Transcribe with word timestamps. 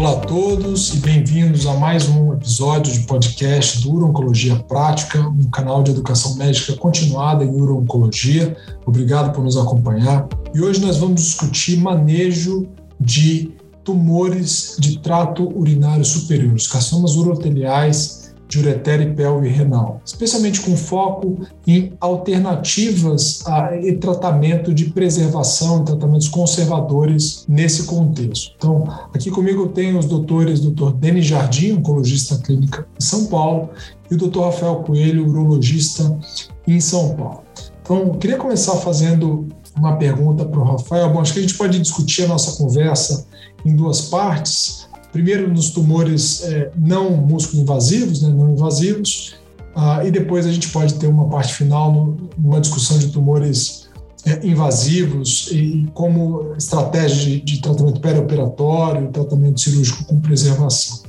Olá 0.00 0.12
a 0.12 0.20
todos 0.20 0.94
e 0.94 0.96
bem-vindos 0.96 1.66
a 1.66 1.74
mais 1.74 2.08
um 2.08 2.32
episódio 2.32 2.90
de 2.90 3.00
podcast 3.00 3.82
do 3.82 3.92
Urologia 3.92 4.56
Prática, 4.56 5.20
um 5.20 5.50
canal 5.50 5.82
de 5.82 5.90
educação 5.90 6.36
médica 6.36 6.74
continuada 6.74 7.44
em 7.44 7.54
urologia. 7.54 8.56
Obrigado 8.86 9.34
por 9.34 9.44
nos 9.44 9.58
acompanhar. 9.58 10.26
E 10.54 10.60
hoje 10.62 10.80
nós 10.80 10.96
vamos 10.96 11.20
discutir 11.20 11.76
manejo 11.76 12.66
de 12.98 13.52
tumores 13.84 14.74
de 14.78 14.98
trato 15.00 15.46
urinário 15.54 16.02
superior, 16.02 16.54
os 16.54 16.66
carcinomas 16.66 17.16
uroteliais 17.16 18.19
de 18.50 18.58
ureter 18.58 19.00
e 19.00 19.14
pelve 19.14 19.48
renal, 19.48 20.02
especialmente 20.04 20.60
com 20.60 20.76
foco 20.76 21.46
em 21.64 21.92
alternativas 22.00 23.46
a, 23.46 23.76
e 23.76 23.92
tratamento 23.96 24.74
de 24.74 24.86
preservação, 24.86 25.84
tratamentos 25.84 26.28
conservadores 26.28 27.44
nesse 27.48 27.84
contexto. 27.84 28.52
Então, 28.56 28.84
aqui 29.14 29.30
comigo 29.30 29.62
eu 29.62 29.68
tenho 29.68 29.96
os 29.98 30.06
doutores, 30.06 30.58
Dr. 30.58 30.90
Denis 30.94 31.26
Jardim, 31.26 31.74
oncologista 31.74 32.36
clínica 32.38 32.86
em 33.00 33.04
São 33.04 33.26
Paulo, 33.26 33.70
e 34.10 34.14
o 34.14 34.18
Dr. 34.18 34.40
Rafael 34.40 34.76
Coelho, 34.76 35.28
urologista 35.28 36.18
em 36.66 36.80
São 36.80 37.14
Paulo. 37.14 37.44
Então, 37.80 37.98
eu 37.98 38.10
queria 38.14 38.36
começar 38.36 38.74
fazendo 38.78 39.46
uma 39.76 39.96
pergunta 39.96 40.44
para 40.44 40.58
o 40.58 40.64
Rafael. 40.64 41.12
Bom, 41.12 41.20
acho 41.20 41.32
que 41.32 41.38
a 41.38 41.42
gente 41.42 41.54
pode 41.54 41.78
discutir 41.78 42.24
a 42.24 42.28
nossa 42.28 42.58
conversa 42.58 43.26
em 43.64 43.76
duas 43.76 44.02
partes 44.02 44.89
primeiro 45.12 45.52
nos 45.52 45.70
tumores 45.70 46.42
é, 46.44 46.70
não 46.76 47.10
músculo 47.16 47.62
invasivos, 47.62 48.22
né, 48.22 48.28
não 48.28 48.52
invasivos, 48.52 49.34
ah, 49.74 50.04
e 50.04 50.10
depois 50.10 50.46
a 50.46 50.52
gente 50.52 50.68
pode 50.68 50.94
ter 50.94 51.06
uma 51.06 51.28
parte 51.28 51.54
final 51.54 51.92
no, 51.92 52.28
numa 52.36 52.60
discussão 52.60 52.98
de 52.98 53.08
tumores 53.08 53.88
é, 54.26 54.46
invasivos 54.46 55.48
e 55.52 55.86
como 55.94 56.54
estratégia 56.56 57.16
de, 57.16 57.40
de 57.40 57.60
tratamento 57.60 58.00
perioperatório, 58.00 59.08
tratamento 59.08 59.60
cirúrgico 59.60 60.04
com 60.04 60.20
preservação. 60.20 61.00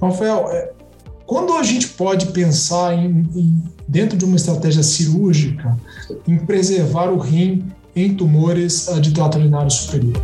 Rafael, 0.00 0.48
é, 0.50 0.72
quando 1.26 1.52
a 1.52 1.62
gente 1.62 1.88
pode 1.88 2.26
pensar 2.26 2.94
em, 2.94 3.28
em, 3.36 3.62
dentro 3.86 4.16
de 4.16 4.24
uma 4.24 4.36
estratégia 4.36 4.82
cirúrgica 4.82 5.76
em 6.26 6.38
preservar 6.38 7.10
o 7.10 7.18
rim 7.18 7.66
em 7.94 8.14
tumores 8.14 8.88
ah, 8.88 8.98
de 8.98 9.12
trato 9.12 9.38
urinário 9.38 9.70
superior? 9.70 10.16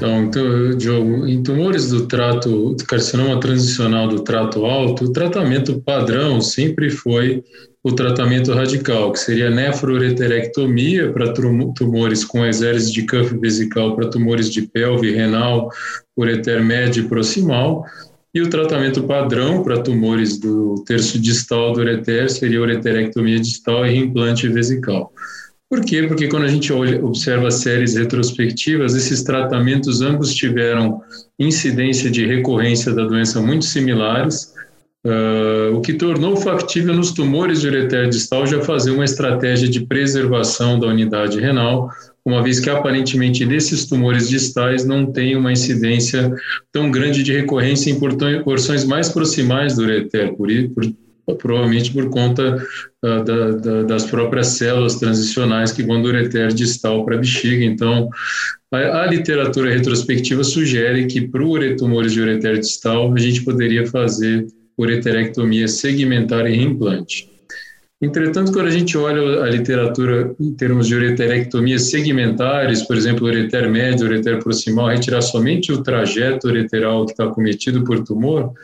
Então, 0.00 0.30
Diogo, 0.78 1.26
em 1.26 1.42
tumores 1.42 1.90
do 1.90 2.06
trato, 2.06 2.74
carcinoma 2.88 3.38
transicional 3.38 4.08
do 4.08 4.24
trato 4.24 4.64
alto, 4.64 5.04
o 5.04 5.12
tratamento 5.12 5.78
padrão 5.82 6.40
sempre 6.40 6.88
foi 6.88 7.44
o 7.84 7.92
tratamento 7.92 8.50
radical, 8.54 9.12
que 9.12 9.18
seria 9.18 9.50
nefroureterectomia 9.50 11.12
para 11.12 11.34
tumores 11.34 12.24
com 12.24 12.46
exército 12.46 12.94
de 12.94 13.06
cuff 13.06 13.36
vesical, 13.38 13.94
para 13.94 14.08
tumores 14.08 14.50
de 14.50 14.62
pelve, 14.62 15.12
renal, 15.12 15.68
ureter 16.16 16.64
médio 16.64 17.04
e 17.04 17.08
proximal, 17.08 17.84
e 18.32 18.40
o 18.40 18.48
tratamento 18.48 19.02
padrão 19.02 19.62
para 19.62 19.82
tumores 19.82 20.38
do 20.38 20.82
terço 20.86 21.20
distal 21.20 21.72
do 21.72 21.80
ureter 21.80 22.30
seria 22.30 22.62
ureterectomia 22.62 23.38
distal 23.38 23.86
e 23.86 23.98
implante 23.98 24.48
vesical. 24.48 25.12
Por 25.70 25.84
quê? 25.84 26.02
Porque 26.02 26.26
quando 26.26 26.46
a 26.46 26.48
gente 26.48 26.72
olha, 26.72 27.02
observa 27.04 27.48
séries 27.48 27.94
retrospectivas, 27.94 28.96
esses 28.96 29.22
tratamentos 29.22 30.02
ambos 30.02 30.34
tiveram 30.34 31.00
incidência 31.38 32.10
de 32.10 32.26
recorrência 32.26 32.92
da 32.92 33.04
doença 33.04 33.40
muito 33.40 33.64
similares, 33.64 34.52
uh, 35.06 35.72
o 35.76 35.80
que 35.80 35.94
tornou 35.94 36.36
factível 36.36 36.92
nos 36.92 37.12
tumores 37.12 37.60
de 37.60 37.68
ureter 37.68 38.08
distal 38.08 38.48
já 38.48 38.60
fazer 38.62 38.90
uma 38.90 39.04
estratégia 39.04 39.68
de 39.68 39.86
preservação 39.86 40.76
da 40.76 40.88
unidade 40.88 41.38
renal, 41.38 41.88
uma 42.24 42.42
vez 42.42 42.58
que 42.58 42.68
aparentemente 42.68 43.46
nesses 43.46 43.86
tumores 43.86 44.28
distais 44.28 44.84
não 44.84 45.06
tem 45.06 45.36
uma 45.36 45.52
incidência 45.52 46.34
tão 46.72 46.90
grande 46.90 47.22
de 47.22 47.32
recorrência 47.32 47.92
em 47.92 48.42
porções 48.42 48.84
mais 48.84 49.08
proximais 49.08 49.76
do 49.76 49.82
ureter, 49.82 50.34
por, 50.34 50.48
por 50.74 50.84
provavelmente 51.38 51.92
por 51.92 52.08
conta 52.10 52.56
uh, 53.04 53.24
da, 53.24 53.50
da, 53.52 53.82
das 53.82 54.04
próprias 54.04 54.48
células 54.48 54.96
transicionais 54.96 55.72
que 55.72 55.82
vão 55.82 56.02
do 56.02 56.08
ureter 56.08 56.52
distal 56.52 57.04
para 57.04 57.16
a 57.16 57.18
bexiga. 57.18 57.64
Então, 57.64 58.08
a, 58.72 59.02
a, 59.02 59.06
literatura 59.06 59.70
retrospectiva 59.70 60.44
sugere 60.44 61.06
que 61.06 61.28
para 61.28 61.44
os 61.44 61.76
tumores 61.76 62.12
de 62.12 62.20
ureter 62.20 62.58
distal, 62.58 63.12
a 63.14 63.18
gente 63.18 63.42
poderia 63.42 63.86
fazer 63.86 64.46
ureterectomia 64.78 65.68
segmentar 65.68 66.46
e 66.46 66.56
reimplante. 66.56 67.30
Entretanto, 68.02 68.50
quando 68.50 68.68
a 68.68 68.70
gente 68.70 68.96
olha 68.96 69.42
a 69.42 69.46
literatura 69.46 70.34
em 70.40 70.54
termos 70.54 70.86
de 70.86 70.94
ureterectomias 70.94 71.90
segmentares, 71.90 72.82
por 72.82 72.96
exemplo, 72.96 73.26
ureter 73.26 73.68
médio, 73.68 74.06
ureter 74.06 74.42
proximal, 74.42 74.88
retirar 74.88 75.20
somente 75.20 75.70
o 75.70 75.82
trajeto 75.82 76.48
ureteral 76.48 77.04
que 77.04 77.12
está 77.12 77.26
cometido 77.26 77.84
por 77.84 78.02
tumor, 78.02 78.54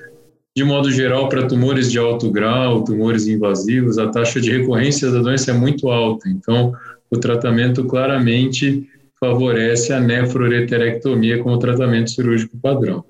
de 0.56 0.64
modo 0.64 0.90
geral, 0.90 1.28
para 1.28 1.46
tumores 1.46 1.92
de 1.92 1.98
alto 1.98 2.30
grau, 2.30 2.82
tumores 2.82 3.26
invasivos, 3.26 3.98
a 3.98 4.08
taxa 4.08 4.40
de 4.40 4.50
recorrência 4.50 5.10
da 5.10 5.20
doença 5.20 5.50
é 5.50 5.54
muito 5.54 5.90
alta. 5.90 6.30
Então, 6.30 6.72
o 7.10 7.18
tratamento 7.18 7.84
claramente 7.84 8.88
favorece 9.20 9.92
a 9.92 10.00
nefroureterectomia 10.00 11.42
como 11.42 11.58
tratamento 11.58 12.10
cirúrgico 12.10 12.56
padrão. 12.56 13.04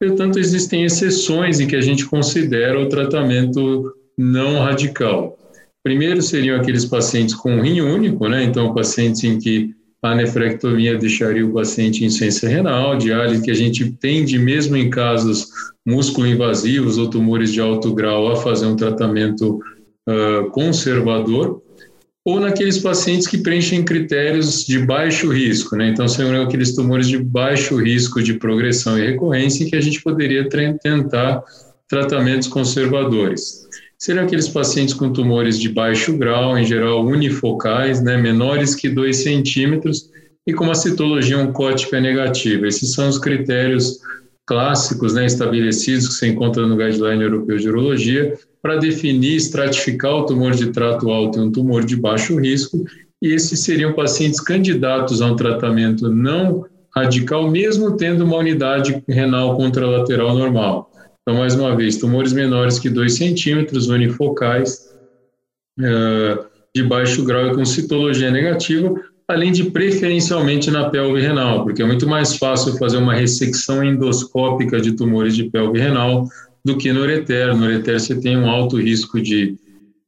Portanto, 0.00 0.40
existem 0.40 0.84
exceções 0.84 1.60
em 1.60 1.68
que 1.68 1.76
a 1.76 1.80
gente 1.80 2.04
considera 2.04 2.80
o 2.80 2.88
tratamento 2.88 3.94
não 4.18 4.58
radical. 4.58 5.38
Primeiro 5.84 6.20
seriam 6.20 6.56
aqueles 6.56 6.84
pacientes 6.84 7.34
com 7.34 7.60
rim 7.60 7.80
único, 7.80 8.28
né? 8.28 8.42
Então, 8.42 8.74
pacientes 8.74 9.22
em 9.22 9.38
que 9.38 9.72
a 10.02 10.14
nefrectomia 10.16 10.98
deixaria 10.98 11.46
o 11.46 11.52
paciente 11.52 12.02
em 12.02 12.08
insuficiência 12.08 12.48
renal, 12.48 12.98
diálise 12.98 13.42
que 13.42 13.50
a 13.50 13.54
gente 13.54 13.88
tende, 13.92 14.36
mesmo 14.36 14.76
em 14.76 14.90
casos 14.90 15.48
músculo-invasivos 15.86 16.98
ou 16.98 17.08
tumores 17.08 17.52
de 17.52 17.60
alto 17.60 17.94
grau, 17.94 18.32
a 18.32 18.36
fazer 18.36 18.66
um 18.66 18.74
tratamento 18.74 19.60
uh, 20.08 20.50
conservador, 20.50 21.62
ou 22.24 22.40
naqueles 22.40 22.78
pacientes 22.78 23.28
que 23.28 23.38
preenchem 23.38 23.84
critérios 23.84 24.64
de 24.64 24.78
baixo 24.80 25.32
risco, 25.32 25.76
né? 25.76 25.88
Então, 25.88 26.06
seriam 26.06 26.42
aqueles 26.42 26.74
tumores 26.74 27.08
de 27.08 27.18
baixo 27.18 27.76
risco 27.76 28.22
de 28.22 28.34
progressão 28.34 28.98
e 28.98 29.06
recorrência 29.06 29.64
em 29.64 29.70
que 29.70 29.76
a 29.76 29.80
gente 29.80 30.02
poderia 30.02 30.48
tentar 30.48 31.42
tratamentos 31.88 32.48
conservadores 32.48 33.62
seriam 34.02 34.24
aqueles 34.24 34.48
pacientes 34.48 34.94
com 34.94 35.12
tumores 35.12 35.60
de 35.60 35.68
baixo 35.68 36.18
grau, 36.18 36.58
em 36.58 36.64
geral 36.64 37.06
unifocais, 37.06 38.02
né, 38.02 38.16
menores 38.16 38.74
que 38.74 38.88
2 38.88 39.16
centímetros 39.16 40.10
e 40.44 40.52
com 40.52 40.64
uma 40.64 40.74
citologia 40.74 41.38
oncótica 41.38 42.00
negativa. 42.00 42.66
Esses 42.66 42.94
são 42.94 43.08
os 43.08 43.16
critérios 43.16 44.00
clássicos 44.44 45.14
né, 45.14 45.24
estabelecidos 45.24 46.08
que 46.08 46.14
se 46.14 46.26
encontra 46.26 46.66
no 46.66 46.76
Guideline 46.76 47.22
Europeu 47.22 47.56
de 47.56 47.68
Urologia 47.68 48.36
para 48.60 48.76
definir, 48.76 49.36
estratificar 49.36 50.16
o 50.16 50.26
tumor 50.26 50.50
de 50.50 50.72
trato 50.72 51.08
alto 51.08 51.38
e 51.38 51.42
um 51.42 51.52
tumor 51.52 51.84
de 51.84 51.94
baixo 51.94 52.40
risco, 52.40 52.84
e 53.22 53.28
esses 53.32 53.60
seriam 53.60 53.92
pacientes 53.92 54.40
candidatos 54.40 55.22
a 55.22 55.26
um 55.26 55.36
tratamento 55.36 56.08
não 56.08 56.66
radical, 56.92 57.48
mesmo 57.48 57.96
tendo 57.96 58.24
uma 58.24 58.38
unidade 58.38 59.00
renal 59.08 59.56
contralateral 59.56 60.36
normal. 60.36 60.91
Então, 61.22 61.38
mais 61.38 61.54
uma 61.54 61.76
vez, 61.76 61.96
tumores 61.96 62.32
menores 62.32 62.78
que 62.78 62.90
2 62.90 63.14
centímetros, 63.14 63.88
unifocais, 63.88 64.92
uh, 65.78 66.44
de 66.74 66.82
baixo 66.82 67.24
grau 67.24 67.48
e 67.48 67.54
com 67.54 67.64
citologia 67.64 68.30
negativa, 68.30 68.92
além 69.28 69.52
de 69.52 69.70
preferencialmente 69.70 70.70
na 70.70 70.90
pelve 70.90 71.20
renal, 71.20 71.64
porque 71.64 71.82
é 71.82 71.86
muito 71.86 72.08
mais 72.08 72.36
fácil 72.36 72.76
fazer 72.76 72.96
uma 72.96 73.14
ressecção 73.14 73.84
endoscópica 73.84 74.80
de 74.80 74.92
tumores 74.92 75.36
de 75.36 75.48
pelve 75.48 75.78
renal 75.78 76.26
do 76.64 76.76
que 76.76 76.92
no 76.92 77.00
ureter. 77.00 77.56
No 77.56 77.66
ureter 77.66 78.00
você 78.00 78.18
tem 78.18 78.36
um 78.36 78.48
alto 78.48 78.76
risco 78.76 79.20
de, 79.20 79.56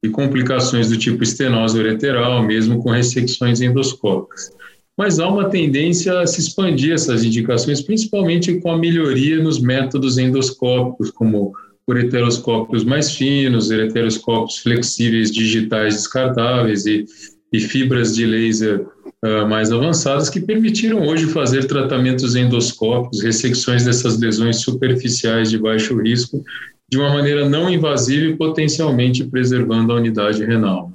de 0.03 0.11
complicações 0.11 0.89
do 0.89 0.97
tipo 0.97 1.23
estenose 1.23 1.79
ureteral, 1.79 2.43
mesmo 2.43 2.83
com 2.83 2.91
ressecções 2.91 3.61
endoscópicas 3.61 4.51
mas 4.97 5.19
há 5.19 5.29
uma 5.29 5.51
tendência 5.51 6.21
a 6.21 6.27
se 6.27 6.41
expandir 6.41 6.95
essas 6.95 7.25
indicações, 7.25 7.83
principalmente 7.83 8.61
com 8.61 8.71
a 8.71 8.79
melhoria 8.79 9.43
nos 9.43 9.61
métodos 9.61 10.19
endoscópicos, 10.19 11.11
como 11.11 11.53
ureteroscópios 11.89 12.85
mais 12.85 13.11
finos, 13.11 13.71
ureteroscópios 13.71 14.59
flexíveis 14.59 15.31
digitais 15.31 15.95
descartáveis 15.95 16.87
e, 16.87 17.05
e 17.53 17.61
fibras 17.61 18.15
de 18.15 18.25
laser 18.25 18.81
uh, 18.81 19.47
mais 19.49 19.71
avançadas 19.71 20.31
que 20.31 20.41
permitiram 20.41 21.07
hoje 21.07 21.27
fazer 21.27 21.67
tratamentos 21.67 22.37
endoscópicos, 22.37 23.23
ressecções 23.23 23.85
dessas 23.85 24.19
lesões 24.19 24.61
superficiais 24.61 25.51
de 25.51 25.59
baixo 25.59 26.01
risco, 26.01 26.43
de 26.89 26.99
uma 26.99 27.13
maneira 27.13 27.49
não 27.49 27.69
invasiva 27.69 28.27
e 28.27 28.37
potencialmente 28.37 29.25
preservando 29.25 29.93
a 29.93 29.97
unidade 29.97 30.45
renal. 30.45 30.93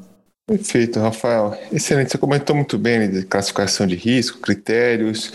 Perfeito, 0.50 1.00
Rafael. 1.00 1.56
Excelente. 1.72 2.10
Você 2.10 2.18
comentou 2.18 2.56
muito 2.56 2.75
bem 2.75 2.98
né, 2.98 3.07
de 3.07 3.22
classificação 3.22 3.86
de 3.86 3.96
risco, 3.96 4.40
critérios. 4.40 5.31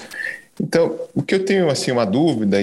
Então, 0.60 0.98
o 1.14 1.22
que 1.22 1.36
eu 1.36 1.44
tenho 1.44 1.70
assim 1.70 1.92
uma 1.92 2.04
dúvida 2.04 2.60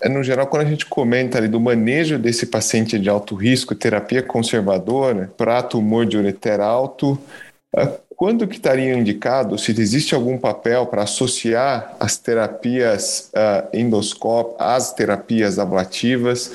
é 0.00 0.08
no 0.08 0.22
geral 0.22 0.46
quando 0.46 0.64
a 0.64 0.70
gente 0.70 0.86
comenta 0.86 1.36
ali 1.36 1.48
do 1.48 1.58
manejo 1.58 2.16
desse 2.16 2.46
paciente 2.46 2.96
de 2.96 3.10
alto 3.10 3.34
risco, 3.34 3.74
terapia 3.74 4.22
conservadora 4.22 5.32
para 5.36 5.64
tumor 5.64 6.06
de 6.06 6.16
ureter 6.16 6.60
alto, 6.60 7.18
quando 8.14 8.46
que 8.46 8.54
estaria 8.54 8.94
indicado, 8.94 9.58
se 9.58 9.72
existe 9.72 10.14
algum 10.14 10.38
papel 10.38 10.86
para 10.86 11.02
associar 11.02 11.96
as 11.98 12.16
terapias 12.16 13.32
uh, 13.34 13.76
endoscópicas 13.76 14.64
às 14.64 14.92
terapias 14.92 15.58
ablativas, 15.58 16.52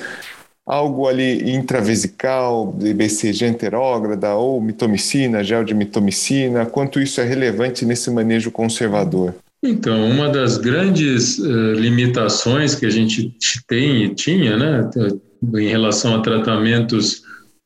algo 0.66 1.06
ali 1.06 1.54
intravesical, 1.54 2.66
BCG 2.72 3.46
enterógrada 3.46 4.34
ou 4.34 4.60
mitomicina, 4.60 5.44
gel 5.44 5.62
de 5.62 5.72
mitomicina, 5.72 6.66
quanto 6.66 7.00
isso 7.00 7.20
é 7.20 7.24
relevante 7.24 7.84
nesse 7.84 8.10
manejo 8.10 8.50
conservador? 8.50 9.34
Então, 9.62 10.08
uma 10.10 10.28
das 10.28 10.58
grandes 10.58 11.38
uh, 11.38 11.72
limitações 11.72 12.74
que 12.74 12.84
a 12.84 12.90
gente 12.90 13.32
tem 13.66 14.04
e 14.04 14.14
tinha, 14.14 14.56
né, 14.56 14.90
em 15.54 15.68
relação 15.68 16.14
a 16.16 16.20
tratamentos 16.20 17.22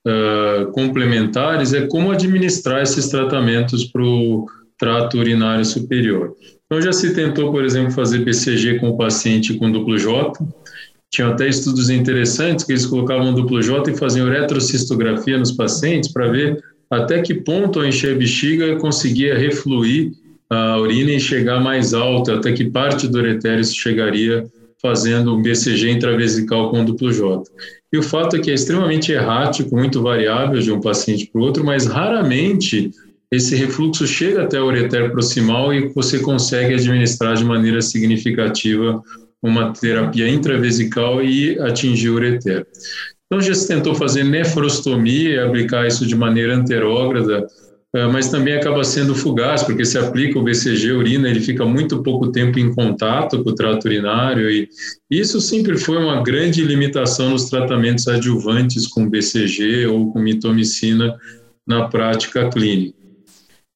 uh, 0.06 0.70
complementares, 0.72 1.72
é 1.72 1.86
como 1.86 2.10
administrar 2.10 2.82
esses 2.82 3.08
tratamentos 3.08 3.84
para 3.84 4.02
o 4.02 4.46
trato 4.78 5.18
urinário 5.18 5.64
superior. 5.64 6.34
Então, 6.66 6.80
já 6.80 6.92
se 6.92 7.12
tentou, 7.14 7.50
por 7.50 7.64
exemplo, 7.64 7.90
fazer 7.90 8.24
BCG 8.24 8.78
com 8.78 8.90
o 8.90 8.96
paciente 8.96 9.54
com 9.54 9.70
duplo 9.70 9.98
J, 9.98 10.32
tinham 11.10 11.30
até 11.30 11.48
estudos 11.48 11.90
interessantes 11.90 12.64
que 12.64 12.72
eles 12.72 12.86
colocavam 12.86 13.34
duplo 13.34 13.60
J 13.60 13.90
e 13.90 13.96
faziam 13.96 14.30
retrocistografia 14.30 15.36
nos 15.36 15.52
pacientes 15.52 16.12
para 16.12 16.30
ver 16.30 16.62
até 16.88 17.20
que 17.20 17.34
ponto 17.34 17.80
a 17.80 17.84
bexiga 17.84 18.76
conseguia 18.76 19.36
refluir 19.36 20.12
a 20.48 20.78
urina 20.78 21.12
e 21.12 21.20
chegar 21.20 21.60
mais 21.60 21.94
alta, 21.94 22.34
até 22.34 22.52
que 22.52 22.70
parte 22.70 23.06
do 23.06 23.18
uretério 23.18 23.64
chegaria 23.64 24.44
fazendo 24.82 25.34
um 25.34 25.42
BCG 25.42 25.90
intravesical 25.90 26.70
com 26.70 26.84
duplo 26.84 27.12
J. 27.12 27.44
E 27.92 27.98
o 27.98 28.02
fato 28.02 28.36
é 28.36 28.38
que 28.38 28.50
é 28.50 28.54
extremamente 28.54 29.12
errático, 29.12 29.76
muito 29.76 30.02
variável 30.02 30.60
de 30.60 30.72
um 30.72 30.80
paciente 30.80 31.28
para 31.30 31.40
o 31.40 31.44
outro, 31.44 31.64
mas 31.64 31.86
raramente 31.86 32.90
esse 33.30 33.54
refluxo 33.54 34.06
chega 34.06 34.42
até 34.42 34.60
o 34.60 34.66
ureter 34.66 35.12
proximal 35.12 35.72
e 35.72 35.88
você 35.88 36.18
consegue 36.18 36.74
administrar 36.74 37.36
de 37.36 37.44
maneira 37.44 37.80
significativa 37.80 39.00
uma 39.42 39.72
terapia 39.72 40.28
intravesical 40.28 41.22
e 41.22 41.58
atingir 41.60 42.10
o 42.10 42.14
ureter. 42.14 42.66
Então 43.26 43.40
já 43.40 43.54
se 43.54 43.68
tentou 43.68 43.94
fazer 43.94 44.24
nefrostomia 44.24 45.46
aplicar 45.46 45.86
isso 45.86 46.04
de 46.04 46.16
maneira 46.16 46.56
anterógrada, 46.56 47.46
eh, 47.94 48.06
mas 48.08 48.28
também 48.28 48.54
acaba 48.54 48.82
sendo 48.82 49.14
fugaz, 49.14 49.62
porque 49.62 49.84
se 49.84 49.96
aplica 49.96 50.38
o 50.38 50.42
BCG 50.42 50.92
urina, 50.92 51.28
ele 51.28 51.40
fica 51.40 51.64
muito 51.64 52.02
pouco 52.02 52.32
tempo 52.32 52.58
em 52.58 52.74
contato 52.74 53.42
com 53.42 53.50
o 53.50 53.54
trato 53.54 53.84
urinário, 53.84 54.50
e 54.50 54.68
isso 55.10 55.40
sempre 55.40 55.78
foi 55.78 55.96
uma 55.96 56.22
grande 56.22 56.64
limitação 56.64 57.30
nos 57.30 57.48
tratamentos 57.48 58.08
adjuvantes 58.08 58.88
com 58.88 59.08
BCG 59.08 59.86
ou 59.86 60.12
com 60.12 60.20
mitomicina 60.20 61.16
na 61.66 61.88
prática 61.88 62.48
clínica. 62.50 62.98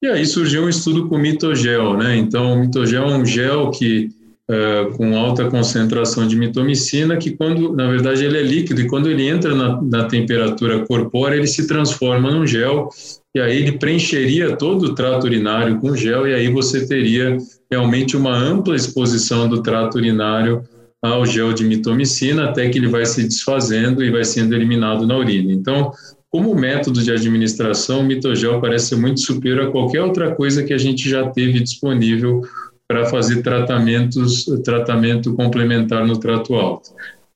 E 0.02 0.06
aí 0.06 0.26
surgiu 0.26 0.64
um 0.64 0.68
estudo 0.68 1.08
com 1.08 1.16
mitogel, 1.16 1.96
né? 1.96 2.16
Então, 2.16 2.52
o 2.52 2.60
mitogel 2.60 3.08
é 3.08 3.16
um 3.16 3.24
gel 3.24 3.70
que 3.70 4.10
Uh, 4.46 4.94
com 4.98 5.16
alta 5.16 5.48
concentração 5.48 6.28
de 6.28 6.36
mitomicina, 6.36 7.16
que 7.16 7.30
quando, 7.30 7.74
na 7.74 7.88
verdade, 7.88 8.26
ele 8.26 8.36
é 8.36 8.42
líquido 8.42 8.82
e 8.82 8.86
quando 8.86 9.08
ele 9.08 9.26
entra 9.26 9.54
na, 9.54 9.80
na, 9.80 10.04
temperatura 10.04 10.84
corpórea, 10.84 11.36
ele 11.36 11.46
se 11.46 11.66
transforma 11.66 12.30
num 12.30 12.46
gel 12.46 12.90
e 13.34 13.40
aí 13.40 13.56
ele 13.56 13.78
preencheria 13.78 14.54
todo 14.54 14.82
o 14.82 14.94
trato 14.94 15.24
urinário 15.24 15.80
com 15.80 15.96
gel 15.96 16.28
e 16.28 16.34
aí 16.34 16.52
você 16.52 16.86
teria 16.86 17.38
realmente 17.70 18.18
uma 18.18 18.36
ampla 18.36 18.76
exposição 18.76 19.48
do 19.48 19.62
trato 19.62 19.96
urinário 19.96 20.62
ao 21.02 21.24
gel 21.24 21.52
de 21.52 21.64
mitomicina 21.64 22.44
até 22.44 22.68
que 22.68 22.78
ele 22.78 22.88
vai 22.88 23.04
se 23.04 23.22
desfazendo 23.22 24.04
e 24.04 24.10
vai 24.10 24.24
sendo 24.24 24.54
eliminado 24.54 25.06
na 25.06 25.16
urina. 25.16 25.52
Então, 25.52 25.90
como 26.30 26.54
método 26.54 27.02
de 27.02 27.12
administração, 27.12 28.00
o 28.00 28.04
mitogel 28.04 28.60
parece 28.60 28.96
muito 28.96 29.20
superior 29.20 29.68
a 29.68 29.70
qualquer 29.70 30.02
outra 30.02 30.34
coisa 30.34 30.64
que 30.64 30.72
a 30.72 30.78
gente 30.78 31.08
já 31.08 31.28
teve 31.30 31.60
disponível 31.60 32.42
para 32.88 33.06
fazer 33.06 33.42
tratamentos, 33.42 34.44
tratamento 34.64 35.34
complementar 35.34 36.06
no 36.06 36.18
trato 36.18 36.54
alto. 36.54 36.90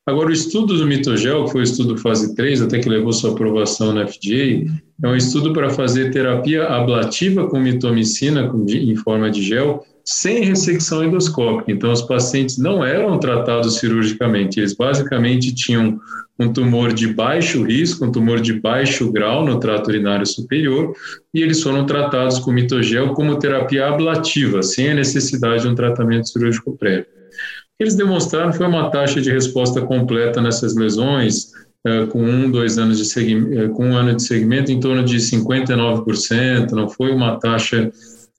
Agora, 0.07 0.31
o 0.31 0.33
estudo 0.33 0.77
do 0.79 0.87
mitogel, 0.87 1.45
que 1.45 1.53
foi 1.53 1.61
o 1.61 1.65
estudo 1.65 1.99
fase 1.99 2.35
3, 2.35 2.63
até 2.63 2.79
que 2.79 2.89
levou 2.89 3.13
sua 3.13 3.33
aprovação 3.33 3.93
na 3.93 4.07
FDA, 4.07 4.65
é 5.03 5.07
um 5.07 5.15
estudo 5.15 5.53
para 5.53 5.69
fazer 5.69 6.11
terapia 6.11 6.65
ablativa 6.67 7.47
com 7.47 7.61
mitomicina 7.61 8.51
em 8.69 8.97
forma 8.97 9.31
de 9.31 9.43
gel, 9.43 9.85
sem 10.03 10.45
ressecção 10.45 11.05
endoscópica. 11.05 11.71
Então, 11.71 11.93
os 11.93 12.01
pacientes 12.01 12.57
não 12.57 12.83
eram 12.83 13.19
tratados 13.19 13.79
cirurgicamente, 13.79 14.59
eles 14.59 14.75
basicamente 14.75 15.55
tinham 15.55 16.01
um 16.39 16.53
tumor 16.53 16.93
de 16.93 17.09
baixo 17.09 17.65
risco, 17.65 18.05
um 18.05 18.13
tumor 18.13 18.41
de 18.41 18.53
baixo 18.53 19.11
grau 19.11 19.45
no 19.45 19.59
trato 19.59 19.89
urinário 19.89 20.25
superior, 20.25 20.95
e 21.35 21.43
eles 21.43 21.63
foram 21.63 21.85
tratados 21.85 22.39
com 22.39 22.53
mitogel 22.53 23.13
como 23.15 23.39
terapia 23.39 23.89
ablativa, 23.89 24.63
sem 24.63 24.91
a 24.91 24.95
necessidade 24.95 25.63
de 25.63 25.69
um 25.69 25.75
tratamento 25.75 26.29
cirúrgico 26.29 26.77
prévio. 26.77 27.07
O 27.07 27.79
que 27.79 27.85
eles 27.85 27.97
demonstraram 27.97 28.53
foi 28.53 28.67
uma 28.67 28.91
taxa 28.91 29.21
de 29.21 29.31
resposta 29.33 29.81
completa 29.83 30.41
nessas 30.41 30.77
lesões, 30.77 31.53
eh, 31.85 32.07
com 32.07 32.23
um, 32.23 32.51
dois 32.51 32.79
anos 32.79 32.99
de 32.99 33.05
segmento, 33.05 33.59
eh, 33.59 33.69
com 33.69 33.89
um 33.89 33.97
ano 33.97 34.15
de 34.15 34.23
segmento, 34.23 34.71
em 34.71 34.81
torno 34.81 35.05
de 35.05 35.21
59%, 35.21 36.73
não 36.73 36.89
foi 36.89 37.13
uma 37.13 37.39
taxa 37.39 37.91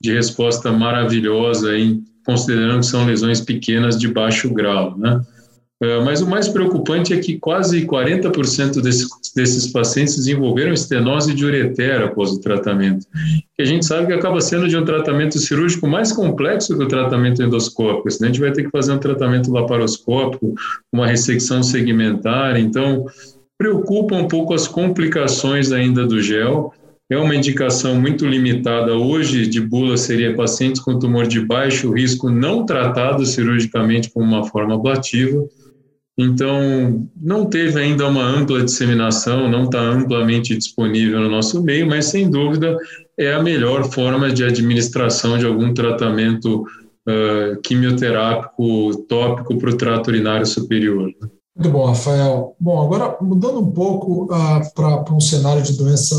de 0.02 0.14
resposta 0.14 0.72
maravilhosa, 0.72 1.72
considerando 2.26 2.80
que 2.80 2.86
são 2.86 3.06
lesões 3.06 3.42
pequenas 3.42 3.98
de 3.98 4.08
baixo 4.08 4.54
grau, 4.54 4.98
né? 4.98 5.22
É, 5.82 6.02
mas 6.02 6.22
o 6.22 6.28
mais 6.28 6.50
preocupante 6.50 7.14
é 7.14 7.20
que 7.20 7.40
quase 7.40 7.86
40% 7.86 8.82
desses, 8.82 9.08
desses 9.34 9.68
pacientes 9.68 10.18
desenvolveram 10.18 10.74
estenose 10.74 11.34
de 11.34 11.46
ureter 11.46 12.02
após 12.02 12.32
o 12.32 12.42
tratamento. 12.42 13.06
E 13.58 13.64
a 13.64 13.66
gente 13.66 13.86
sabe 13.86 14.08
que 14.08 14.14
acaba 14.14 14.42
sendo 14.42 14.68
de 14.68 14.76
um 14.76 14.84
tratamento 14.84 15.40
cirúrgico 15.40 15.88
mais 15.88 16.12
complexo 16.12 16.78
que 16.78 16.84
o 16.84 16.88
tratamento 16.88 17.42
endoscópico. 17.42 18.10
A 18.10 18.26
gente 18.26 18.42
vai 18.42 18.52
ter 18.52 18.64
que 18.64 18.70
fazer 18.70 18.92
um 18.92 18.98
tratamento 18.98 19.52
laparoscópico, 19.52 20.54
uma 20.92 21.08
ressecção 21.08 21.64
segmentar. 21.64 22.60
Então, 22.60 23.06
preocupa 23.58 24.16
um 24.16 24.28
pouco 24.28 24.54
as 24.54 24.68
complicações 24.68 25.72
ainda 25.72 26.06
do 26.06 26.22
gel. 26.22 26.74
É 27.10 27.18
uma 27.18 27.34
indicação 27.34 27.96
muito 27.96 28.26
limitada 28.28 28.96
hoje 28.96 29.48
de 29.48 29.62
bula 29.62 29.96
seria 29.96 30.36
pacientes 30.36 30.82
com 30.82 31.00
tumor 31.00 31.26
de 31.26 31.40
baixo 31.40 31.92
risco 31.92 32.30
não 32.30 32.66
tratados 32.66 33.30
cirurgicamente 33.30 34.12
com 34.12 34.22
uma 34.22 34.44
forma 34.44 34.76
ablativa 34.76 35.42
então, 36.22 37.08
não 37.16 37.46
teve 37.46 37.80
ainda 37.80 38.06
uma 38.06 38.22
ampla 38.22 38.62
disseminação, 38.62 39.50
não 39.50 39.64
está 39.64 39.80
amplamente 39.80 40.54
disponível 40.54 41.22
no 41.22 41.30
nosso 41.30 41.64
meio, 41.64 41.88
mas 41.88 42.08
sem 42.08 42.30
dúvida 42.30 42.78
é 43.18 43.32
a 43.32 43.42
melhor 43.42 43.90
forma 43.90 44.30
de 44.30 44.44
administração 44.44 45.38
de 45.38 45.46
algum 45.46 45.74
tratamento 45.74 46.64
uh, 47.08 47.62
quimioterápico 47.62 48.98
tópico 49.08 49.58
para 49.58 49.70
o 49.70 49.78
trato 49.78 50.10
urinário 50.10 50.46
superior. 50.46 51.10
Muito 51.56 51.72
bom, 51.72 51.86
Rafael. 51.86 52.54
Bom, 52.60 52.82
agora 52.82 53.16
mudando 53.22 53.62
um 53.62 53.72
pouco 53.72 54.26
uh, 54.26 54.74
para 54.76 55.14
um 55.14 55.22
cenário 55.22 55.64
de 55.64 55.78
doença 55.78 56.16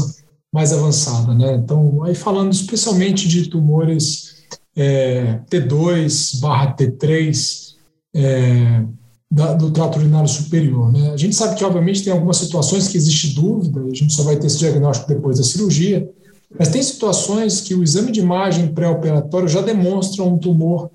mais 0.51 0.73
avançada, 0.73 1.35
né? 1.35 1.57
Então, 1.57 2.03
aí 2.05 2.15
falando 2.15 2.53
especialmente 2.53 3.29
de 3.29 3.51
tumores 3.51 4.47
é, 4.75 5.41
T2 5.51 6.41
barra 6.41 6.75
T3, 6.75 7.75
é, 8.15 8.83
da, 9.31 9.55
do 9.55 9.71
trato 9.71 9.99
urinário 9.99 10.29
superior. 10.29 10.93
Né? 10.93 11.13
A 11.13 11.17
gente 11.17 11.37
sabe 11.37 11.55
que, 11.55 11.65
obviamente, 11.65 12.03
tem 12.03 12.13
algumas 12.13 12.39
situações 12.39 12.89
que 12.89 12.97
existe 12.97 13.35
dúvida, 13.35 13.81
a 13.81 13.95
gente 13.95 14.13
só 14.13 14.25
vai 14.25 14.37
ter 14.37 14.49
esse 14.49 14.59
diagnóstico 14.59 15.09
depois 15.09 15.39
da 15.39 15.45
cirurgia, 15.45 16.11
mas 16.59 16.69
tem 16.69 16.83
situações 16.83 17.61
que 17.61 17.75
o 17.75 17.83
exame 17.83 18.11
de 18.11 18.19
imagem 18.19 18.75
pré-operatório 18.75 19.49
já 19.49 19.61
demonstra 19.61 20.25
um 20.25 20.37
tumor 20.37 20.91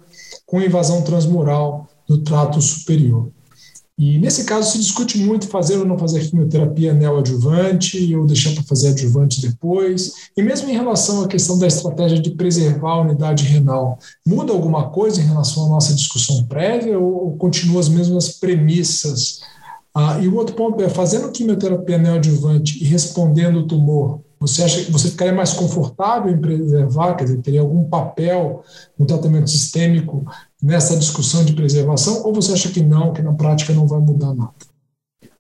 com 0.46 0.62
invasão 0.62 1.02
transmural 1.02 1.88
do 2.08 2.18
trato 2.18 2.62
superior. 2.62 3.30
E 3.98 4.20
nesse 4.20 4.44
caso 4.44 4.72
se 4.72 4.78
discute 4.78 5.18
muito 5.18 5.48
fazer 5.48 5.78
ou 5.78 5.86
não 5.86 5.98
fazer 5.98 6.28
quimioterapia 6.28 6.94
neoadjuvante 6.94 8.14
ou 8.14 8.26
deixar 8.26 8.54
para 8.54 8.64
fazer 8.64 8.90
adjuvante 8.90 9.42
depois. 9.42 10.30
E 10.36 10.44
mesmo 10.44 10.70
em 10.70 10.74
relação 10.74 11.24
à 11.24 11.28
questão 11.30 11.58
da 11.58 11.66
estratégia 11.66 12.20
de 12.20 12.32
preservar 12.32 12.92
a 12.92 13.02
unidade 13.02 13.46
renal, 13.46 13.98
muda 14.28 14.52
alguma 14.52 14.90
coisa 14.90 15.22
em 15.22 15.26
relação 15.26 15.68
à 15.68 15.70
nossa 15.70 15.94
discussão 15.94 16.44
prévia 16.44 17.00
ou 17.00 17.38
continua 17.38 17.80
as 17.80 17.88
mesmas 17.88 18.38
premissas? 18.38 19.40
Ah, 19.94 20.20
e 20.22 20.28
o 20.28 20.36
outro 20.36 20.58
ponto 20.58 20.84
é, 20.84 20.90
fazendo 20.90 21.32
quimioterapia 21.32 21.98
neoadjuvante 21.98 22.84
e 22.84 22.86
respondendo 22.86 23.60
o 23.60 23.68
tumor, 23.68 24.20
você 24.38 24.62
acha 24.62 24.84
que 24.84 24.92
você 24.92 25.10
ficaria 25.10 25.34
mais 25.34 25.54
confortável 25.54 26.32
em 26.32 26.38
preservar, 26.38 27.16
quer 27.16 27.24
dizer, 27.24 27.42
teria 27.42 27.62
algum 27.62 27.86
papel 27.86 28.62
no 29.00 29.06
tratamento 29.06 29.50
sistêmico 29.50 30.26
nessa 30.66 30.98
discussão 30.98 31.46
de 31.46 31.54
preservação, 31.54 32.24
ou 32.26 32.34
você 32.34 32.52
acha 32.52 32.70
que 32.70 32.82
não, 32.82 33.14
que 33.14 33.22
na 33.22 33.34
prática 33.34 33.72
não 33.72 33.88
vai 33.88 34.00
mudar 34.00 34.34
nada? 34.34 34.52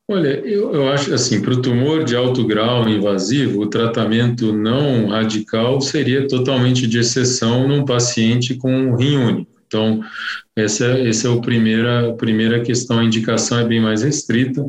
Olha, 0.07 0.27
eu, 0.27 0.71
eu 0.71 0.87
acho 0.87 1.11
assim, 1.15 1.41
para 1.41 1.55
o 1.55 1.61
tumor 1.63 2.03
de 2.03 2.15
alto 2.15 2.45
grau 2.45 2.87
invasivo, 2.87 3.61
o 3.61 3.67
tratamento 3.67 4.53
não 4.53 5.07
radical 5.07 5.81
seria 5.81 6.27
totalmente 6.27 6.85
de 6.85 6.99
exceção 6.99 7.67
num 7.67 7.83
paciente 7.83 8.53
com 8.53 8.71
um 8.71 8.95
rim 8.95 9.17
único. 9.17 9.51
Então, 9.65 10.01
essa, 10.55 10.85
essa 10.85 11.27
é 11.27 11.33
a 11.33 11.41
primeira, 11.41 12.13
primeira 12.13 12.61
questão, 12.61 12.99
a 12.99 13.03
indicação 13.03 13.57
é 13.57 13.65
bem 13.65 13.81
mais 13.81 14.03
restrita. 14.03 14.63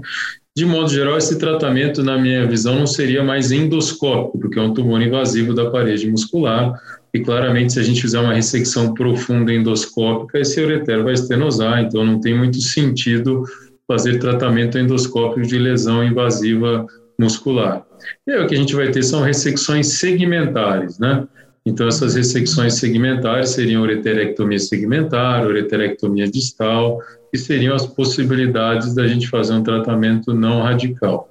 De 0.57 0.65
modo 0.65 0.89
geral, 0.89 1.19
esse 1.19 1.39
tratamento, 1.39 2.03
na 2.03 2.17
minha 2.17 2.47
visão, 2.47 2.77
não 2.79 2.87
seria 2.87 3.23
mais 3.23 3.53
endoscópico, 3.53 4.39
porque 4.39 4.59
é 4.59 4.63
um 4.63 4.73
tumor 4.73 5.03
invasivo 5.03 5.53
da 5.53 5.71
parede 5.71 6.11
muscular. 6.11 6.81
E 7.15 7.21
claramente 7.21 7.73
se 7.73 7.81
a 7.81 7.83
gente 7.83 8.03
fizer 8.03 8.21
uma 8.21 8.35
ressecção 8.35 8.93
profunda 8.95 9.53
endoscópica, 9.53 10.39
esse 10.39 10.61
ureter 10.61 11.03
vai 11.03 11.15
estenosar, 11.15 11.83
então 11.83 12.05
não 12.05 12.21
tem 12.21 12.37
muito 12.37 12.61
sentido 12.61 13.45
fazer 13.87 14.19
tratamento 14.19 14.79
endoscópico 14.79 15.47
de 15.47 15.59
lesão 15.59 16.05
invasiva 16.05 16.87
muscular. 17.19 17.85
E 18.27 18.33
aí 18.33 18.45
o 18.45 18.47
que 18.47 18.55
a 18.55 18.59
gente 18.59 18.75
vai 18.75 18.91
ter 18.91 19.03
são 19.03 19.23
ressecções 19.23 19.99
segmentares, 19.99 20.99
né? 20.99 21.27
Então, 21.65 21.89
essas 21.89 22.15
ressecções 22.15 22.75
segmentares 22.75 23.51
seriam 23.51 23.83
ureterectomia 23.83 24.59
segmentar, 24.59 25.45
ureterectomia 25.45 26.31
distal, 26.31 27.01
que 27.33 27.39
seriam 27.39 27.75
as 27.75 27.85
possibilidades 27.85 28.95
da 28.95 29.05
gente 29.09 29.29
fazer 29.29 29.55
um 29.55 29.65
tratamento 29.65 30.33
não 30.33 30.63
radical. 30.63 31.29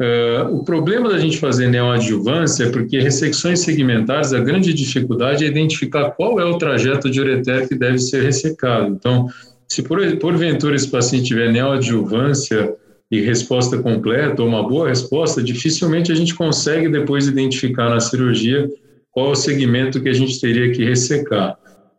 Uh, 0.00 0.56
o 0.56 0.64
problema 0.64 1.08
da 1.08 1.18
gente 1.18 1.38
fazer 1.38 1.68
neoadjuvância 1.68 2.64
é 2.64 2.70
porque 2.70 2.98
ressecções 2.98 3.60
segmentares, 3.60 4.32
a 4.32 4.40
grande 4.40 4.74
dificuldade 4.74 5.44
é 5.44 5.48
identificar 5.48 6.10
qual 6.10 6.40
é 6.40 6.44
o 6.44 6.58
trajeto 6.58 7.08
de 7.08 7.20
ureter 7.20 7.68
que 7.68 7.76
deve 7.76 7.98
ser 7.98 8.22
ressecado. 8.24 8.88
Então, 8.88 9.28
se 9.68 9.82
por, 9.82 10.00
porventura 10.16 10.74
esse 10.74 10.88
paciente 10.88 11.28
tiver 11.28 11.52
neoadjuvância 11.52 12.74
e 13.08 13.20
resposta 13.20 13.78
completa, 13.78 14.42
ou 14.42 14.48
uma 14.48 14.68
boa 14.68 14.88
resposta, 14.88 15.40
dificilmente 15.40 16.10
a 16.10 16.14
gente 16.16 16.34
consegue 16.34 16.88
depois 16.88 17.28
identificar 17.28 17.88
na 17.88 18.00
cirurgia 18.00 18.68
qual 19.12 19.30
o 19.30 19.36
segmento 19.36 20.02
que 20.02 20.08
a 20.08 20.12
gente 20.12 20.40
teria 20.40 20.72
que 20.72 20.84
ressecar. 20.84 21.56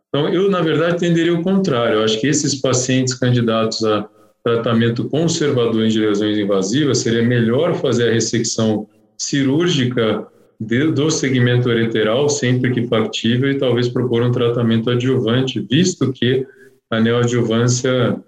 Então, 0.08 0.28
eu, 0.28 0.50
na 0.50 0.60
verdade, 0.60 0.98
tenderia 0.98 1.32
o 1.32 1.42
contrário. 1.42 1.94
Eu 1.94 2.04
acho 2.04 2.20
que 2.20 2.26
esses 2.26 2.60
pacientes 2.60 3.14
candidatos 3.14 3.82
a 3.84 4.06
tratamento 4.46 5.08
conservador 5.08 5.88
de 5.88 5.98
lesões 5.98 6.38
invasivas, 6.38 6.98
seria 6.98 7.22
melhor 7.22 7.74
fazer 7.74 8.08
a 8.08 8.12
ressecção 8.12 8.86
cirúrgica 9.18 10.24
de, 10.60 10.92
do 10.92 11.10
segmento 11.10 11.68
ureteral, 11.68 12.28
sempre 12.28 12.70
que 12.72 12.86
factível, 12.86 13.50
e 13.50 13.58
talvez 13.58 13.88
propor 13.88 14.22
um 14.22 14.30
tratamento 14.30 14.88
adjuvante, 14.88 15.58
visto 15.68 16.12
que 16.12 16.46
a 16.88 17.00
neoadjuvância 17.00 18.22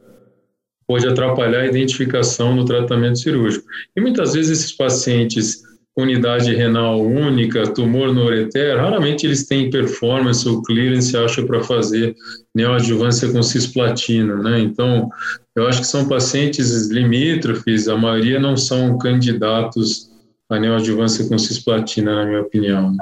pode 0.89 1.07
atrapalhar 1.07 1.61
a 1.61 1.67
identificação 1.67 2.53
no 2.53 2.65
tratamento 2.65 3.21
cirúrgico. 3.21 3.65
E 3.97 4.01
muitas 4.01 4.35
vezes 4.35 4.59
esses 4.59 4.73
pacientes 4.73 5.63
unidade 5.99 6.55
renal 6.55 7.01
única, 7.01 7.67
tumor 7.73 8.15
no 8.15 8.25
ureter, 8.25 8.77
raramente 8.77 9.27
eles 9.27 9.47
têm 9.47 9.69
performance 9.69 10.49
ou 10.49 10.63
clearance, 10.63 11.17
acho, 11.17 11.45
para 11.45 11.63
fazer 11.65 12.15
neoadjuvância 12.55 13.31
com 13.33 13.43
cisplatina, 13.43 14.37
né? 14.37 14.61
Então, 14.61 15.11
eu 15.57 15.67
acho 15.67 15.81
que 15.81 15.87
são 15.87 16.09
pacientes 16.09 16.89
limítrofes, 16.89 17.89
a 17.89 17.97
maioria 17.97 18.39
não 18.39 18.57
são 18.57 18.97
candidatos 18.97 20.09
a 20.49 20.59
neoadjuvância 20.59 21.29
com 21.29 21.37
cisplatina, 21.37 22.15
na 22.15 22.25
minha 22.25 22.41
opinião. 22.43 22.97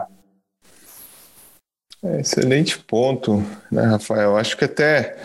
É, 2.03 2.21
excelente 2.21 2.79
ponto, 2.79 3.45
né, 3.71 3.83
Rafael? 3.83 4.37
Acho 4.37 4.57
que 4.57 4.65
até 4.65 5.17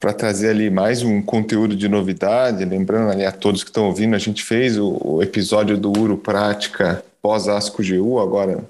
para 0.00 0.14
trazer 0.14 0.48
ali 0.48 0.70
mais 0.70 1.02
um 1.02 1.20
conteúdo 1.20 1.76
de 1.76 1.86
novidade, 1.86 2.64
lembrando 2.64 3.10
ali 3.10 3.26
a 3.26 3.30
todos 3.30 3.62
que 3.62 3.68
estão 3.68 3.84
ouvindo, 3.84 4.16
a 4.16 4.18
gente 4.18 4.42
fez 4.42 4.78
o, 4.78 4.98
o 5.04 5.22
episódio 5.22 5.76
do 5.76 5.92
Uro 5.96 6.16
Prática 6.16 7.04
pós-ASCO 7.22 7.82
GU, 7.82 8.18
agora 8.18 8.64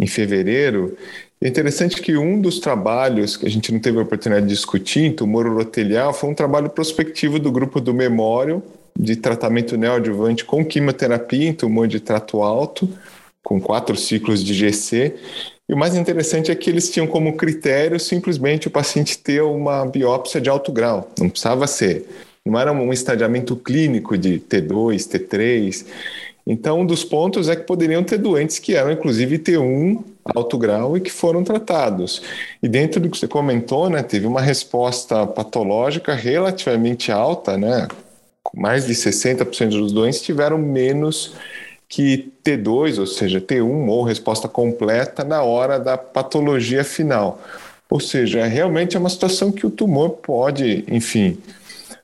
em 0.00 0.06
fevereiro. 0.06 0.96
É 1.40 1.48
interessante 1.48 2.00
que 2.00 2.16
um 2.16 2.40
dos 2.40 2.58
trabalhos 2.58 3.36
que 3.36 3.46
a 3.46 3.50
gente 3.50 3.72
não 3.72 3.78
teve 3.78 3.98
a 3.98 4.02
oportunidade 4.02 4.46
de 4.46 4.54
discutir 4.54 5.04
em 5.04 5.12
tumor 5.12 5.46
urotelial 5.46 6.12
foi 6.12 6.30
um 6.30 6.34
trabalho 6.34 6.70
prospectivo 6.70 7.38
do 7.38 7.52
grupo 7.52 7.80
do 7.80 7.92
Memório 7.92 8.62
de 8.98 9.16
tratamento 9.16 9.76
neoadjuvante 9.76 10.44
com 10.44 10.64
quimioterapia 10.64 11.48
em 11.48 11.52
tumor 11.52 11.86
de 11.86 12.00
trato 12.00 12.42
alto, 12.42 12.88
com 13.42 13.60
quatro 13.60 13.96
ciclos 13.96 14.42
de 14.42 14.54
GC. 14.54 15.14
E 15.68 15.74
o 15.74 15.76
mais 15.76 15.94
interessante 15.94 16.50
é 16.50 16.54
que 16.54 16.70
eles 16.70 16.90
tinham 16.90 17.06
como 17.06 17.36
critério 17.36 18.00
simplesmente 18.00 18.68
o 18.68 18.70
paciente 18.70 19.18
ter 19.18 19.42
uma 19.42 19.84
biópsia 19.84 20.40
de 20.40 20.48
alto 20.48 20.72
grau. 20.72 21.10
Não 21.18 21.28
precisava 21.28 21.66
ser. 21.66 22.08
Não 22.44 22.58
era 22.58 22.72
um 22.72 22.92
estadiamento 22.92 23.56
clínico 23.56 24.16
de 24.16 24.38
T2, 24.38 25.08
T3. 25.08 25.84
Então, 26.46 26.80
um 26.80 26.86
dos 26.86 27.02
pontos 27.02 27.48
é 27.48 27.56
que 27.56 27.62
poderiam 27.62 28.04
ter 28.04 28.18
doentes 28.18 28.58
que 28.60 28.74
eram, 28.74 28.92
inclusive, 28.92 29.38
T1 29.38 30.04
alto 30.34 30.56
grau 30.56 30.96
e 30.96 31.00
que 31.00 31.10
foram 31.10 31.42
tratados. 31.42 32.22
E 32.62 32.68
dentro 32.68 33.00
do 33.00 33.10
que 33.10 33.18
você 33.18 33.28
comentou, 33.28 33.90
né, 33.90 34.02
teve 34.02 34.26
uma 34.26 34.40
resposta 34.40 35.26
patológica 35.26 36.14
relativamente 36.14 37.10
alta, 37.10 37.56
né? 37.56 37.88
Mais 38.54 38.86
de 38.86 38.94
60% 38.94 39.70
dos 39.70 39.92
doentes 39.92 40.22
tiveram 40.22 40.56
menos 40.58 41.34
que 41.88 42.32
T2, 42.44 42.98
ou 42.98 43.06
seja, 43.06 43.40
T1 43.40 43.88
ou 43.88 44.02
resposta 44.02 44.48
completa 44.48 45.24
na 45.24 45.42
hora 45.42 45.78
da 45.78 45.96
patologia 45.96 46.84
final. 46.84 47.40
Ou 47.88 48.00
seja, 48.00 48.44
realmente 48.46 48.96
é 48.96 49.00
uma 49.00 49.08
situação 49.08 49.52
que 49.52 49.66
o 49.66 49.70
tumor 49.70 50.10
pode, 50.10 50.84
enfim, 50.88 51.38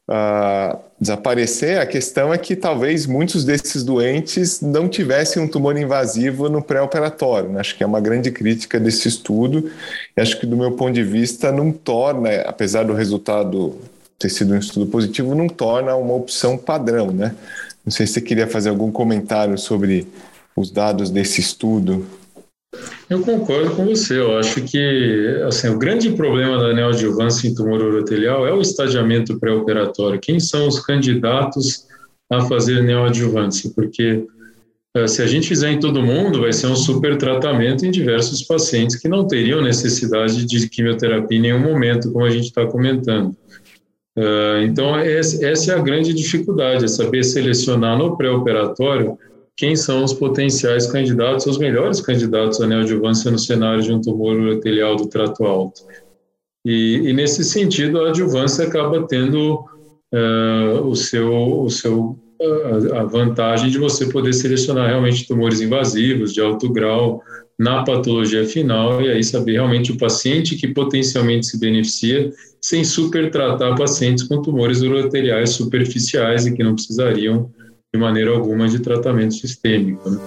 uh, 0.08 0.78
desaparecer. 1.00 1.78
A 1.78 1.86
questão 1.86 2.32
é 2.32 2.38
que 2.38 2.56
talvez 2.56 3.06
muitos 3.06 3.44
desses 3.44 3.82
doentes 3.84 4.60
não 4.60 4.88
tivessem 4.88 5.42
um 5.42 5.48
tumor 5.48 5.76
invasivo 5.76 6.48
no 6.48 6.62
pré-operatório. 6.62 7.50
Né? 7.50 7.60
Acho 7.60 7.76
que 7.76 7.82
é 7.82 7.86
uma 7.86 8.00
grande 8.00 8.30
crítica 8.30 8.78
desse 8.78 9.08
estudo. 9.08 9.70
E 10.16 10.20
acho 10.20 10.38
que, 10.38 10.46
do 10.46 10.56
meu 10.56 10.72
ponto 10.72 10.92
de 10.92 11.02
vista, 11.02 11.52
não 11.52 11.72
torna, 11.72 12.30
apesar 12.42 12.84
do 12.84 12.92
resultado 12.92 13.78
ter 14.18 14.28
sido 14.28 14.54
um 14.54 14.58
estudo 14.58 14.86
positivo, 14.86 15.34
não 15.34 15.48
torna 15.48 15.94
uma 15.96 16.14
opção 16.14 16.56
padrão. 16.56 17.10
Né? 17.10 17.34
Não 17.84 17.90
sei 17.90 18.06
se 18.06 18.14
você 18.14 18.20
queria 18.20 18.46
fazer 18.46 18.68
algum 18.68 18.92
comentário 18.92 19.58
sobre 19.58 20.06
os 20.54 20.70
dados 20.70 21.10
desse 21.10 21.40
estudo. 21.40 22.06
Eu 23.08 23.20
concordo 23.20 23.74
com 23.76 23.84
você. 23.84 24.18
Eu 24.18 24.38
acho 24.38 24.62
que 24.62 25.42
assim, 25.46 25.68
o 25.68 25.78
grande 25.78 26.10
problema 26.12 26.58
da 26.58 26.72
neoadjuvância 26.72 27.46
em 27.46 27.54
tumor 27.54 27.82
urotelial 27.82 28.46
é 28.46 28.52
o 28.52 28.62
estadiamento 28.62 29.38
pré-operatório. 29.38 30.20
Quem 30.20 30.40
são 30.40 30.66
os 30.66 30.80
candidatos 30.80 31.86
a 32.30 32.40
fazer 32.42 32.82
neoadjuvância? 32.82 33.70
Porque 33.74 34.24
eh, 34.94 35.06
se 35.06 35.20
a 35.22 35.26
gente 35.26 35.48
fizer 35.48 35.70
em 35.70 35.80
todo 35.80 36.02
mundo, 36.02 36.40
vai 36.40 36.52
ser 36.52 36.68
um 36.68 36.76
super 36.76 37.16
tratamento 37.16 37.84
em 37.84 37.90
diversos 37.90 38.42
pacientes 38.42 38.96
que 38.96 39.08
não 39.08 39.26
teriam 39.26 39.62
necessidade 39.62 40.46
de 40.46 40.68
quimioterapia 40.68 41.38
em 41.38 41.42
nenhum 41.42 41.60
momento, 41.60 42.10
como 42.10 42.24
a 42.24 42.30
gente 42.30 42.46
está 42.46 42.66
comentando. 42.66 43.36
Eh, 44.16 44.64
então, 44.64 44.96
essa 44.96 45.72
é 45.72 45.74
a 45.74 45.82
grande 45.82 46.14
dificuldade, 46.14 46.84
é 46.84 46.88
saber 46.88 47.22
selecionar 47.24 47.98
no 47.98 48.16
pré-operatório 48.16 49.18
quem 49.56 49.76
são 49.76 50.02
os 50.02 50.12
potenciais 50.12 50.86
candidatos, 50.86 51.46
os 51.46 51.58
melhores 51.58 52.00
candidatos 52.00 52.60
à 52.60 52.66
neoadjuvância 52.66 53.30
no 53.30 53.38
cenário 53.38 53.82
de 53.82 53.92
um 53.92 54.00
tumor 54.00 54.36
urotelial 54.36 54.96
do 54.96 55.08
trato 55.08 55.44
alto. 55.44 55.82
E, 56.64 57.02
e 57.04 57.12
nesse 57.12 57.44
sentido, 57.44 58.00
a 58.00 58.08
adjuvância 58.08 58.66
acaba 58.66 59.06
tendo 59.06 59.64
uh, 60.12 60.86
o 60.86 60.94
seu, 60.94 61.62
o 61.62 61.68
seu, 61.68 62.18
uh, 62.40 62.94
a 62.94 63.04
vantagem 63.04 63.68
de 63.68 63.78
você 63.78 64.06
poder 64.06 64.32
selecionar 64.32 64.88
realmente 64.88 65.26
tumores 65.26 65.60
invasivos 65.60 66.32
de 66.32 66.40
alto 66.40 66.72
grau 66.72 67.22
na 67.58 67.84
patologia 67.84 68.46
final 68.46 69.02
e 69.02 69.10
aí 69.10 69.22
saber 69.22 69.52
realmente 69.52 69.92
o 69.92 69.98
paciente 69.98 70.56
que 70.56 70.68
potencialmente 70.68 71.46
se 71.46 71.58
beneficia 71.58 72.32
sem 72.60 72.84
supertratar 72.84 73.76
pacientes 73.76 74.24
com 74.24 74.40
tumores 74.40 74.80
uroteliais 74.80 75.50
superficiais 75.50 76.46
e 76.46 76.54
que 76.54 76.62
não 76.62 76.74
precisariam 76.74 77.50
de 77.94 78.00
maneira 78.00 78.30
alguma 78.30 78.66
de 78.66 78.78
tratamento 78.78 79.34
sistêmico. 79.34 80.08
Né? 80.08 80.18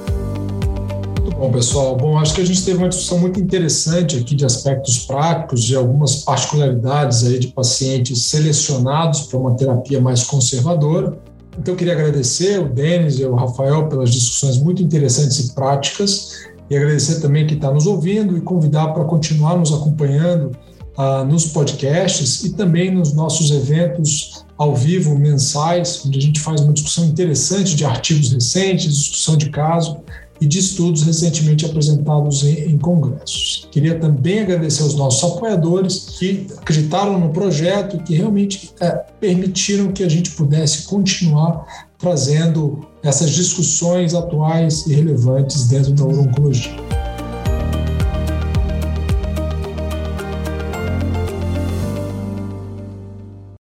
Muito 1.20 1.36
bom, 1.36 1.52
pessoal. 1.52 1.96
Bom, 1.96 2.20
acho 2.20 2.36
que 2.36 2.42
a 2.42 2.46
gente 2.46 2.64
teve 2.64 2.78
uma 2.78 2.90
discussão 2.90 3.18
muito 3.18 3.40
interessante 3.40 4.18
aqui 4.18 4.36
de 4.36 4.46
aspectos 4.46 5.00
práticos, 5.00 5.64
de 5.64 5.76
algumas 5.76 6.18
particularidades 6.18 7.26
aí 7.26 7.40
de 7.40 7.48
pacientes 7.48 8.28
selecionados 8.28 9.22
para 9.22 9.40
uma 9.40 9.56
terapia 9.56 10.00
mais 10.00 10.24
conservadora. 10.24 11.18
Então, 11.58 11.74
eu 11.74 11.76
queria 11.76 11.94
agradecer 11.94 12.60
o 12.60 12.70
Denis 12.70 13.18
e 13.18 13.26
o 13.26 13.34
Rafael 13.34 13.90
pelas 13.90 14.12
discussões 14.12 14.60
muito 14.60 14.84
interessantes 14.84 15.40
e 15.40 15.56
práticas, 15.56 16.46
e 16.70 16.78
agradecer 16.78 17.20
também 17.20 17.48
quem 17.48 17.58
está 17.58 17.72
nos 17.72 17.88
ouvindo 17.88 18.38
e 18.38 18.42
convidar 18.42 18.90
para 18.90 19.06
continuar 19.06 19.58
nos 19.58 19.74
acompanhando 19.74 20.52
ah, 20.98 21.24
nos 21.24 21.46
podcasts 21.46 22.44
e 22.44 22.54
também 22.54 22.94
nos 22.94 23.14
nossos 23.14 23.52
eventos 23.52 24.46
ao 24.58 24.74
vivo 24.74 25.18
mensais, 25.18 26.02
onde 26.06 26.18
a 26.18 26.22
gente 26.22 26.40
faz 26.40 26.62
uma 26.62 26.72
discussão 26.72 27.06
interessante 27.06 27.76
de 27.76 27.84
artigos 27.84 28.32
recentes, 28.32 28.96
discussão 28.96 29.36
de 29.36 29.50
caso 29.50 29.98
e 30.40 30.46
de 30.46 30.60
estudos 30.60 31.04
recentemente 31.04 31.66
apresentados 31.66 32.44
em, 32.44 32.72
em, 32.72 32.78
congressos. 32.78 33.68
Queria 33.72 33.98
também 34.00 34.40
agradecer 34.40 34.84
aos 34.84 34.96
nossos 34.96 35.24
apoiadores 35.30 36.18
que 36.18 36.48
acreditaram 36.58 37.20
no 37.20 37.30
projeto 37.30 37.98
e 37.98 38.00
que 38.00 38.16
realmente 38.16 38.72
é, 38.80 38.92
permitiram 39.20 39.92
que 39.92 40.04
a 40.04 40.10
gente 40.10 40.32
pudesse 40.32 40.84
continuar 40.84 41.66
trazendo 41.98 42.86
essas 43.02 43.32
discussões 43.32 44.14
atuais 44.14 44.86
e 44.88 44.94
relevantes 44.94 45.68
dentro 45.68 45.94
da 45.94 46.06
oncologia. 46.06 46.85